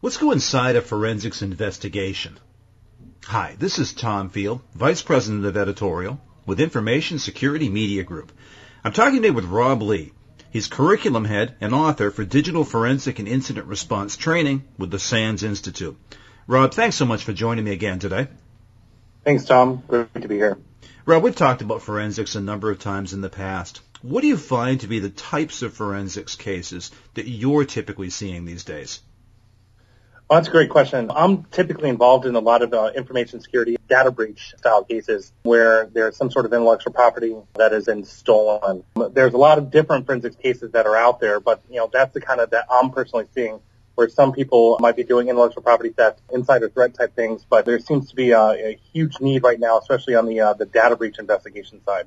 [0.00, 2.38] Let's go inside a forensics investigation.
[3.24, 8.30] Hi, this is Tom Field, Vice President of Editorial with Information Security Media Group.
[8.84, 10.12] I'm talking today with Rob Lee.
[10.52, 15.42] He's curriculum head and author for digital forensic and incident response training with the SANS
[15.42, 15.98] Institute.
[16.46, 18.28] Rob, thanks so much for joining me again today.
[19.24, 19.82] Thanks, Tom.
[19.88, 20.58] Great to be here.
[21.06, 23.80] Rob, we've talked about forensics a number of times in the past.
[24.02, 28.44] What do you find to be the types of forensics cases that you're typically seeing
[28.44, 29.00] these days?
[30.28, 31.10] Well, that's a great question.
[31.10, 35.86] I'm typically involved in a lot of uh, information security data breach style cases where
[35.86, 38.84] there's some sort of intellectual property that is been stolen.
[39.12, 42.12] There's a lot of different forensics cases that are out there, but you know that's
[42.12, 43.60] the kind of that I'm personally seeing
[43.94, 47.80] where some people might be doing intellectual property theft, insider threat type things, but there
[47.80, 50.94] seems to be a, a huge need right now, especially on the uh, the data
[50.94, 52.06] breach investigation side.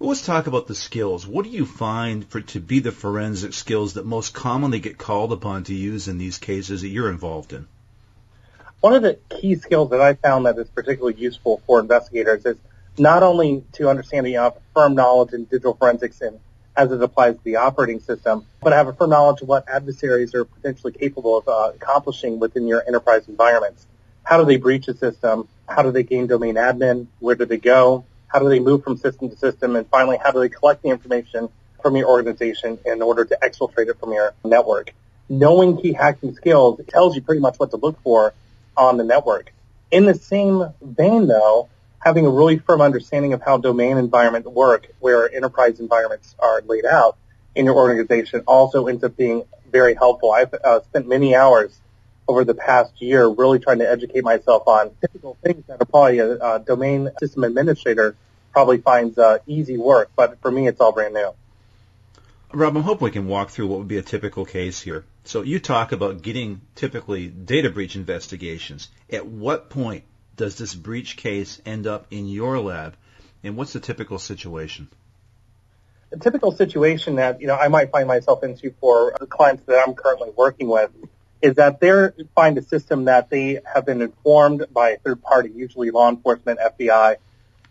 [0.00, 1.26] Let's talk about the skills.
[1.26, 5.32] What do you find for to be the forensic skills that most commonly get called
[5.32, 7.66] upon to use in these cases that you're involved in?
[8.80, 12.56] One of the key skills that I found that is particularly useful for investigators is
[12.96, 16.38] not only to understand the uh, firm knowledge in digital forensics and
[16.76, 20.32] as it applies to the operating system, but have a firm knowledge of what adversaries
[20.32, 23.84] are potentially capable of uh, accomplishing within your enterprise environments.
[24.22, 25.48] How do they breach a system?
[25.68, 27.08] How do they gain domain admin?
[27.18, 28.04] Where do they go?
[28.28, 29.76] How do they move from system to system?
[29.76, 31.48] And finally, how do they collect the information
[31.82, 34.92] from your organization in order to exfiltrate it from your network?
[35.28, 38.34] Knowing key hacking skills tells you pretty much what to look for
[38.76, 39.52] on the network.
[39.90, 44.86] In the same vein though, having a really firm understanding of how domain environments work,
[45.00, 47.16] where enterprise environments are laid out
[47.54, 50.30] in your organization also ends up being very helpful.
[50.30, 51.76] I've uh, spent many hours
[52.28, 56.18] over the past year really trying to educate myself on typical things that are probably
[56.18, 58.14] a, a domain system administrator
[58.52, 61.32] probably finds uh, easy work, but for me it's all brand new.
[62.52, 65.04] Rob, I hope we can walk through what would be a typical case here.
[65.24, 68.88] So you talk about getting typically data breach investigations.
[69.10, 70.04] At what point
[70.36, 72.96] does this breach case end up in your lab,
[73.42, 74.88] and what's the typical situation?
[76.10, 79.84] A typical situation that you know I might find myself into for the clients that
[79.86, 80.90] I'm currently working with
[81.40, 85.50] is that they're find a system that they have been informed by a third party,
[85.54, 87.16] usually law enforcement, FBI,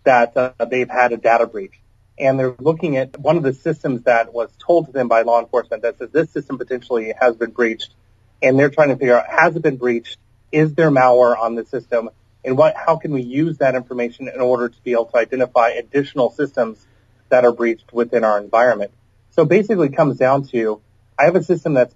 [0.03, 1.73] that uh, they've had a data breach.
[2.17, 5.39] And they're looking at one of the systems that was told to them by law
[5.39, 7.93] enforcement that says this system potentially has been breached.
[8.41, 10.17] And they're trying to figure out, has it been breached?
[10.51, 12.09] Is there malware on the system?
[12.43, 15.69] And what, how can we use that information in order to be able to identify
[15.69, 16.83] additional systems
[17.29, 18.91] that are breached within our environment?
[19.31, 20.81] So basically it comes down to,
[21.19, 21.93] I have a system that's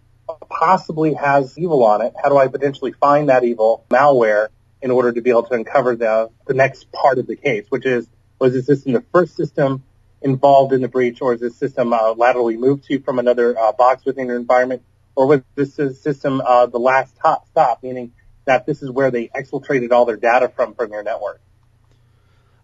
[0.50, 2.14] possibly has evil on it.
[2.22, 4.48] How do I potentially find that evil malware
[4.82, 7.86] in order to be able to uncover the, the next part of the case, which
[7.86, 8.08] is,
[8.40, 9.84] was this system the first system
[10.22, 13.72] involved in the breach or is this system uh, laterally moved to from another uh,
[13.72, 14.84] box within your environment
[15.16, 18.14] or was this system uh, the last top stop, meaning
[18.46, 21.42] that this is where they exfiltrated all their data from from your network?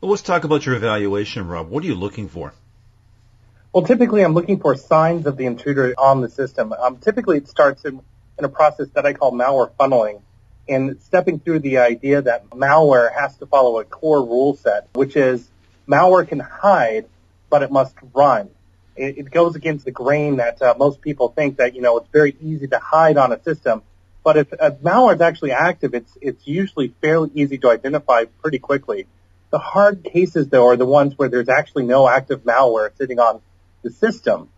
[0.02, 1.70] Well, let's talk about your evaluation, Rob.
[1.70, 2.54] What are you looking for?
[3.78, 6.74] Well, typically I'm looking for signs of the intruder on the system.
[6.74, 8.02] Um, typically it starts in,
[8.40, 10.24] in a process that I call malware funneling
[10.68, 15.16] and stepping through the idea that malware has to follow a core rule set, which
[15.16, 15.48] is
[15.88, 17.06] malware can hide,
[17.52, 18.50] but it must run.
[18.96, 22.10] It, it goes against the grain that uh, most people think that, you know, it's
[22.12, 23.84] very easy to hide on a system.
[24.24, 29.06] But if malware is actually active, it's, it's usually fairly easy to identify pretty quickly.
[29.52, 33.40] The hard cases, though, are the ones where there's actually no active malware sitting on
[33.82, 34.50] the system.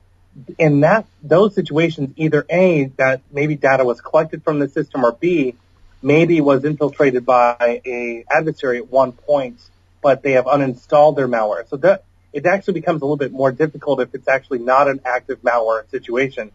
[0.57, 5.11] In that, those situations, either A, that maybe data was collected from the system or
[5.11, 5.55] B,
[6.01, 9.59] maybe was infiltrated by a adversary at one point,
[10.01, 11.67] but they have uninstalled their malware.
[11.67, 15.01] So that, it actually becomes a little bit more difficult if it's actually not an
[15.03, 16.51] active malware situation.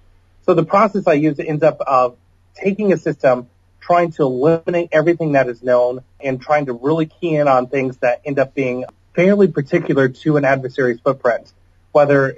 [0.47, 2.17] So the process I use ends up of
[2.55, 3.49] taking a system,
[3.81, 7.99] trying to eliminate everything that is known, and trying to really key in on things
[7.99, 11.53] that end up being fairly particular to an adversary's footprint
[11.95, 12.29] whether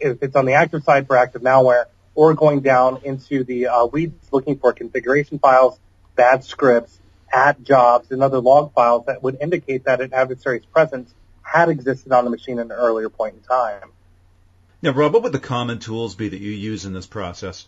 [0.00, 1.86] if it's on the active side for active malware
[2.16, 5.78] or going down into the uh, weeds looking for configuration files,
[6.16, 6.98] bad scripts,
[7.32, 12.12] at jobs, and other log files that would indicate that an adversary's presence had existed
[12.12, 13.92] on the machine at an earlier point in time.
[14.82, 17.66] Now, Rob, what would the common tools be that you use in this process?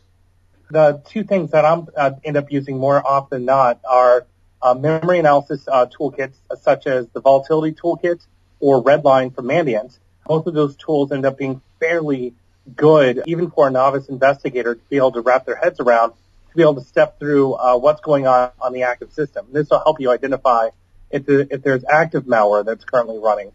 [0.70, 4.26] The two things that I uh, end up using more often than not are
[4.60, 8.20] uh, memory analysis uh, toolkits such as the Volatility Toolkit
[8.58, 9.96] or Redline from Mandiant,
[10.26, 12.34] both of those tools end up being fairly
[12.75, 16.12] good, even for a novice investigator to be able to wrap their heads around,
[16.50, 19.46] to be able to step through uh, what's going on on the active system.
[19.52, 20.70] This will help you identify
[21.11, 23.52] if, the, if there's active malware that's currently running.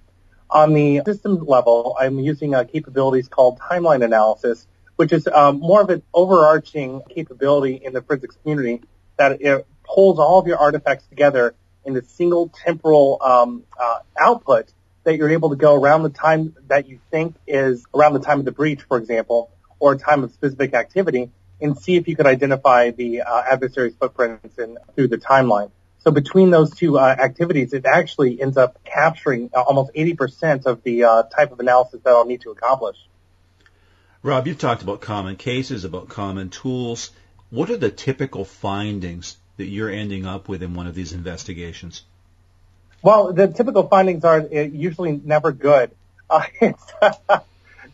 [0.50, 5.82] On the system level, I'm using uh, capabilities called timeline analysis, which is um, more
[5.82, 8.82] of an overarching capability in the forensics community
[9.18, 14.72] that it pulls all of your artifacts together in a single temporal um, uh, output
[15.04, 18.40] that you're able to go around the time that you think is around the time
[18.40, 22.16] of the breach, for example, or a time of specific activity, and see if you
[22.16, 25.72] could identify the uh, adversary's footprints in, through the timeline.
[26.00, 30.82] So between those two uh, activities, it actually ends up capturing uh, almost 80% of
[30.84, 32.98] the uh, type of analysis that I'll need to accomplish.
[34.24, 37.12] Rob, you've talked about common cases, about common tools.
[37.50, 42.04] What are the typical findings that you're ending up with in one of these investigations?
[43.04, 45.92] Well, the typical findings are uh, usually never good.
[46.30, 46.44] Uh,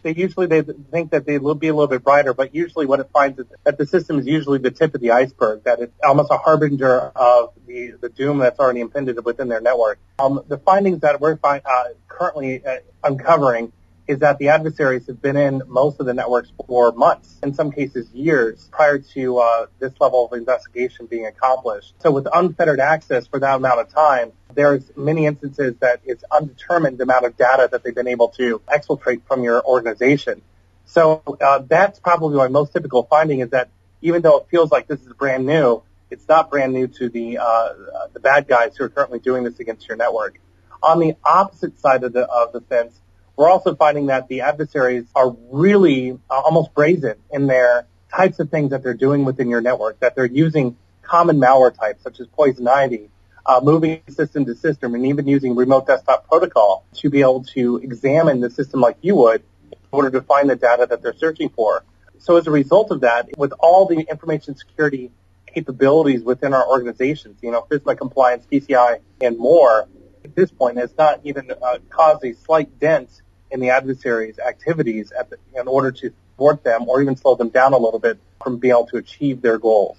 [0.04, 3.00] they usually they think that they will be a little bit brighter, but usually what
[3.00, 5.94] it finds is that the system is usually the tip of the iceberg, that it's
[6.06, 10.00] almost a harbinger of the, the doom that's already impended within their network.
[10.20, 13.72] Um, the findings that we're fi- uh, currently uh, uncovering
[14.08, 17.72] is that the adversaries have been in most of the networks for months, in some
[17.72, 21.94] cases years, prior to uh, this level of investigation being accomplished.
[22.02, 27.00] So with unfettered access for that amount of time, there's many instances that it's undetermined
[27.00, 30.42] amount of data that they've been able to exfiltrate from your organization.
[30.86, 33.70] So uh, that's probably my most typical finding is that
[34.02, 37.38] even though it feels like this is brand new, it's not brand new to the
[37.38, 37.74] uh,
[38.14, 40.40] the bad guys who are currently doing this against your network.
[40.82, 43.00] On the opposite side of the of the fence,
[43.36, 48.50] we're also finding that the adversaries are really uh, almost brazen in their types of
[48.50, 52.26] things that they're doing within your network, that they're using common malware types such as
[52.28, 53.12] poison ivy,
[53.48, 57.78] uh, moving system to system, and even using remote desktop protocol to be able to
[57.78, 59.42] examine the system like you would
[59.72, 61.84] in order to find the data that they're searching for.
[62.20, 65.12] So as a result of that, with all the information security
[65.46, 69.88] capabilities within our organizations, you know, FISMA compliance, PCI, and more,
[70.24, 73.10] at this point has not even uh, caused a slight dent
[73.50, 77.74] in the adversary's activities the, in order to thwart them or even slow them down
[77.74, 79.98] a little bit from being able to achieve their goals.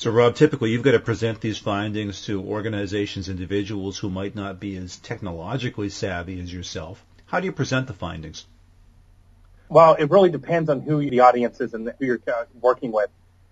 [0.00, 4.58] So, Rob, typically you've got to present these findings to organizations, individuals who might not
[4.58, 7.04] be as technologically savvy as yourself.
[7.26, 8.46] How do you present the findings?
[9.68, 13.10] Well, it really depends on who the audience is and who you're uh, working with.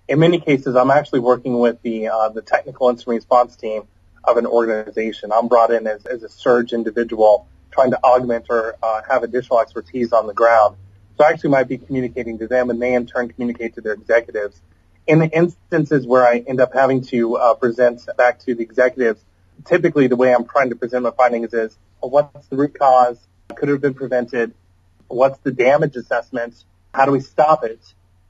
[0.09, 3.83] In many cases, I'm actually working with the uh, the technical incident response team
[4.25, 5.33] of an organization.
[5.33, 9.61] I'm brought in as, as a surge individual trying to augment or uh, have additional
[9.61, 10.77] expertise on the ground.
[11.19, 13.93] So I actually might be communicating to them and they in turn communicate to their
[13.93, 14.62] executives.
[15.09, 19.21] In the instances where I end up having to uh, present back to the executives,
[19.65, 23.19] typically the way I'm trying to present my findings is what's the root cause?
[23.57, 24.55] Could it have been prevented?
[25.09, 26.63] What's the damage assessment?
[26.95, 27.81] How do we stop it?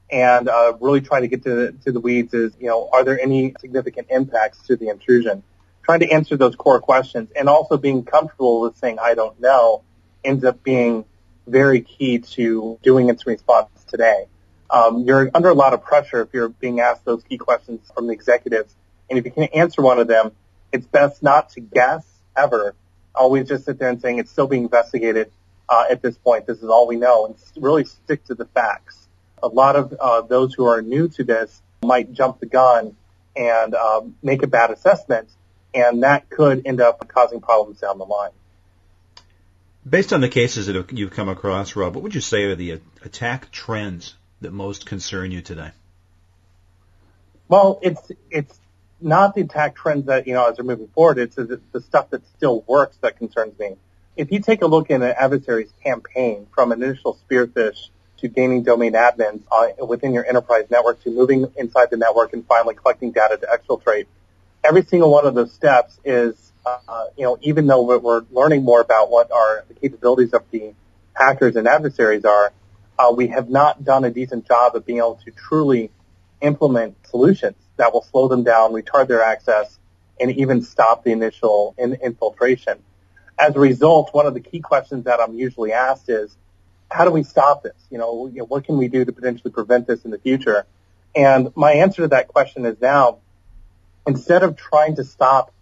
[0.09, 3.19] And uh, really trying to get to, to the weeds is, you know, are there
[3.19, 5.43] any significant impacts to the intrusion?
[5.89, 9.81] trying to answer those core questions and also being comfortable with saying I don't know
[10.23, 11.03] ends up being
[11.47, 14.27] very key to doing its response today.
[14.69, 18.07] Um, you're under a lot of pressure if you're being asked those key questions from
[18.07, 18.73] the executives.
[19.09, 20.31] And if you can't answer one of them,
[20.71, 22.05] it's best not to guess
[22.37, 22.75] ever.
[23.15, 25.31] Always just sit there and saying it's still being investigated
[25.67, 26.45] uh, at this point.
[26.45, 29.07] This is all we know, and really stick to the facts.
[29.41, 32.95] A lot of uh, those who are new to this might jump the gun
[33.35, 35.29] and um, make a bad assessment
[35.73, 38.31] and that could end up causing problems down the line.
[39.87, 42.81] Based on the cases that you've come across, Rob, what would you say are the
[43.03, 45.71] attack trends that most concern you today?
[47.47, 48.59] Well, it's it's
[49.01, 51.17] not the attack trends that you know as we're moving forward.
[51.17, 53.75] It's the stuff that still works that concerns me.
[54.15, 58.93] If you take a look at an adversary's campaign from initial spearphish to gaining domain
[58.93, 63.37] admins uh, within your enterprise network to moving inside the network and finally collecting data
[63.37, 64.07] to exfiltrate,
[64.63, 68.81] every single one of those steps is, uh, you know, even though we're learning more
[68.81, 70.73] about what are the capabilities of the
[71.13, 72.51] hackers and adversaries are,
[72.99, 75.89] uh, we have not done a decent job of being able to truly
[76.41, 79.79] implement solutions that will slow them down, retard their access,
[80.19, 82.77] and even stop the initial in- infiltration.
[83.39, 86.35] As a result, one of the key questions that I'm usually asked is,
[86.91, 87.77] how do we stop this?
[87.89, 90.65] You know, you know, what can we do to potentially prevent this in the future?
[91.15, 93.19] And my answer to that question is now
[94.05, 95.53] instead of trying to stop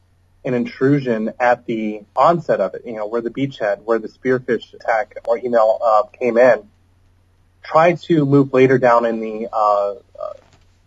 [0.43, 4.73] an intrusion at the onset of it, you know, where the beachhead, where the spearphish
[4.73, 6.67] attack or email uh, came in,
[7.67, 9.95] try to move later down in the uh, uh,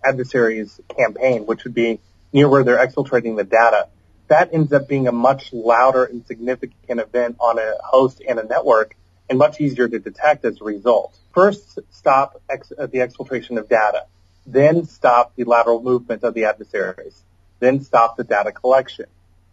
[0.05, 2.01] adversary's campaign, which would be
[2.33, 3.89] near where they're exfiltrating the data.
[4.29, 8.45] That ends up being a much louder and significant event on a host and a
[8.45, 8.97] network
[9.29, 11.17] and much easier to detect as a result.
[11.35, 14.07] First, stop ex- uh, the exfiltration of data.
[14.47, 17.23] Then stop the lateral movement of the adversaries
[17.61, 19.07] then stop the data collection,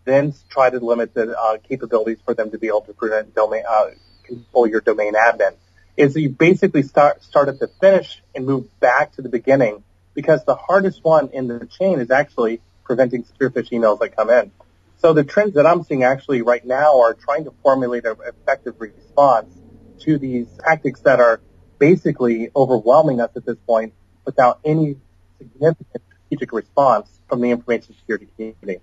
[0.06, 3.64] then try to limit the uh, capabilities for them to be able to prevent domain,
[3.70, 3.88] uh,
[4.24, 5.54] control your domain admin.
[5.98, 10.46] Is you basically start start at the finish and move back to the beginning because
[10.46, 14.52] the hardest one in the chain is actually preventing spearphish emails that come in.
[15.00, 18.76] So the trends that I'm seeing actually right now are trying to formulate an effective
[18.80, 19.54] response
[20.02, 21.40] to these tactics that are
[21.80, 23.94] basically overwhelming us at this point
[24.26, 24.98] without any
[25.38, 28.82] significant strategic response from the information security community.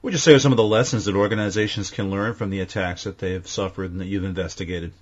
[0.00, 2.60] What would you say are some of the lessons that organizations can learn from the
[2.60, 4.92] attacks that they have suffered and that you've investigated?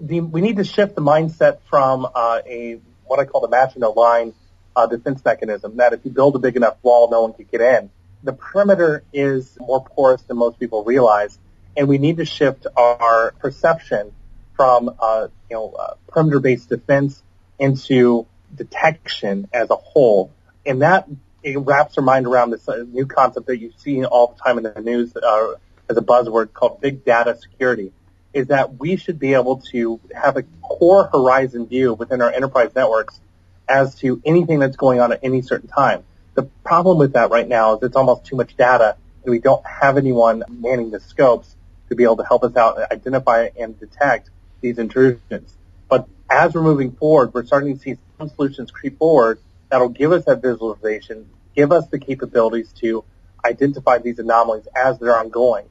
[0.00, 3.96] The, we need to shift the mindset from uh, a what I call the Maginot
[3.96, 4.34] Line
[4.74, 5.76] uh, defense mechanism.
[5.76, 7.90] That if you build a big enough wall, no one can get in.
[8.22, 11.38] The perimeter is more porous than most people realize,
[11.76, 14.12] and we need to shift our perception
[14.56, 17.22] from uh, you know uh, perimeter-based defense
[17.58, 20.32] into detection as a whole,
[20.64, 21.08] and that
[21.42, 24.58] it wraps our mind around this uh, new concept that you see all the time
[24.58, 25.54] in the news uh,
[25.88, 27.92] as a buzzword called big data security.
[28.32, 32.70] Is that we should be able to have a core horizon view within our enterprise
[32.74, 33.20] networks
[33.68, 36.04] as to anything that's going on at any certain time.
[36.34, 39.64] The problem with that right now is it's almost too much data and we don't
[39.66, 41.54] have anyone manning the scopes
[41.88, 45.56] to be able to help us out and identify and detect these intrusions.
[45.88, 50.12] But as we're moving forward, we're starting to see some solutions creep forward that'll give
[50.12, 53.04] us that visualization, give us the capabilities to
[53.44, 55.66] identify these anomalies as they're ongoing.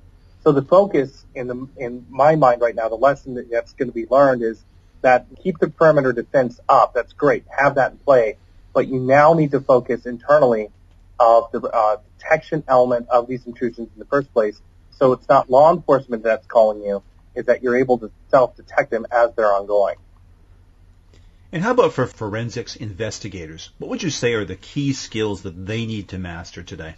[0.50, 3.94] So the focus in the in my mind right now, the lesson that's going to
[3.94, 4.65] be learned is
[5.01, 6.96] that keep the perimeter defense up.
[6.96, 7.46] That's great.
[7.56, 8.38] Have that in play.
[8.74, 10.72] But you now need to focus internally
[11.20, 14.60] of the uh, detection element of these intrusions in the first place.
[14.89, 17.03] So it's not law enforcement that's calling you,
[17.36, 19.98] is that you're able to self-detect them as they're ongoing.
[21.51, 23.70] And how about for forensics investigators?
[23.77, 26.96] What would you say are the key skills that they need to master today?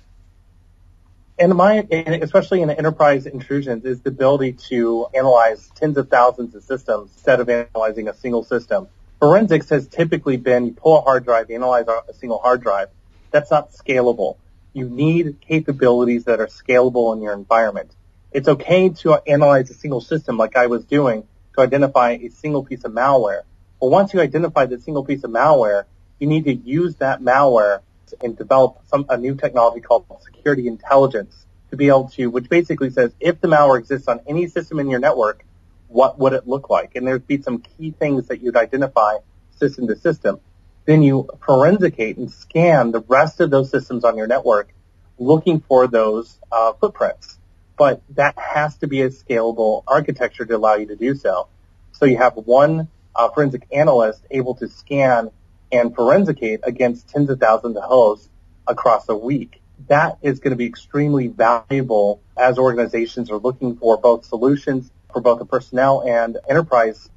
[1.42, 6.64] And my, especially in enterprise intrusions, is the ability to analyze tens of thousands of
[6.64, 8.88] systems instead of analyzing a single system.
[9.20, 12.90] Forensics has typically been you pull a hard drive, analyze a single hard drive.
[13.32, 14.38] That's not scalable.
[14.74, 17.90] You need capabilities that are scalable in your environment.
[18.32, 22.64] It's okay to analyze a single system like I was doing to identify a single
[22.64, 23.42] piece of malware.
[23.80, 25.86] But once you identify the single piece of malware,
[26.20, 27.80] you need to use that malware
[28.22, 32.90] and develop some, a new technology called security intelligence to be able to, which basically
[32.90, 35.46] says if the malware exists on any system in your network,
[35.88, 36.96] what would it look like?
[36.96, 39.18] And there'd be some key things that you'd identify
[39.58, 40.40] system to system.
[40.86, 44.74] Then you forensicate and scan the rest of those systems on your network
[45.18, 47.38] looking for those uh, footprints.
[47.78, 51.48] But that has to be a scalable architecture to allow you to do so.
[51.94, 55.30] So you have one uh, forensic analyst able to scan
[55.72, 58.30] and forensicate against tens of thousands of hosts
[58.68, 59.62] across a week.
[59.88, 65.22] That is going to be extremely valuable as organizations are looking for both solutions for
[65.22, 67.10] both the personnel and enterprise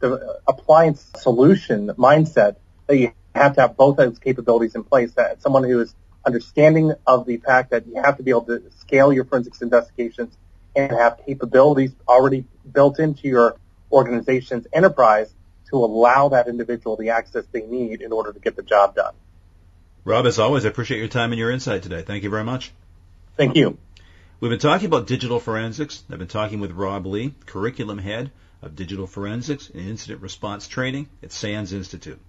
[0.49, 2.57] appliance solution mindset
[2.87, 5.13] that you have to have both of those capabilities in place.
[5.13, 5.95] That someone who is
[6.27, 10.37] understanding of the fact that you have to be able to scale your forensics investigations
[10.75, 13.57] and have capabilities already built into your
[13.93, 15.33] organization's enterprise
[15.75, 19.13] to allow that individual the access they need in order to get the job done.
[20.05, 22.03] Rob, as always, I appreciate your time and your insight today.
[22.03, 22.73] Thank you very much.
[23.37, 23.77] Thank you.
[24.39, 26.05] We've been talking about digital forensics.
[26.09, 28.31] I've been talking with Rob Lee, curriculum head
[28.63, 32.21] of digital forensics and incident response training at SANS Institute.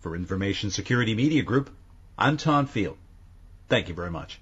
[0.00, 1.70] For Information Security Media Group,
[2.18, 2.96] I'm Tom Field.
[3.68, 4.40] Thank you very much.